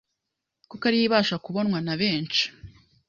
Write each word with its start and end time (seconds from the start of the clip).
kuko 0.69 0.83
ariyo 0.85 1.05
ibasha 1.07 1.35
kubonwa 1.45 1.79
na 1.85 1.93
benshi 2.01 2.43